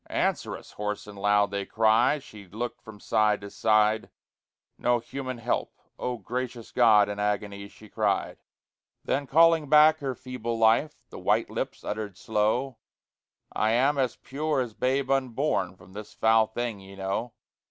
"Answer 0.09 0.57
us!" 0.57 0.71
hoarse 0.71 1.05
and 1.05 1.15
loud 1.15 1.51
they 1.51 1.63
cry; 1.63 2.17
She 2.17 2.47
looked 2.47 2.81
from 2.81 2.99
side 2.99 3.39
to 3.41 3.51
side 3.51 4.09
No 4.79 4.97
human 4.97 5.37
help 5.37 5.75
"Oh, 5.99 6.17
gracious 6.17 6.71
God!" 6.71 7.07
In 7.07 7.19
agony 7.19 7.67
she 7.67 7.87
cried. 7.87 8.39
Then, 9.05 9.27
calling 9.27 9.69
back 9.69 9.99
her 9.99 10.15
feeble 10.15 10.57
life, 10.57 11.07
The 11.11 11.19
white 11.19 11.51
lips 11.51 11.83
uttered 11.83 12.17
slow, 12.17 12.79
"I 13.53 13.73
am 13.73 13.99
as 13.99 14.15
pure 14.15 14.59
as 14.59 14.73
babe 14.73 15.11
unborn 15.11 15.75
From 15.75 15.93
this 15.93 16.15
foul 16.15 16.47
thing, 16.47 16.79
ye 16.79 16.95
know. 16.95 17.33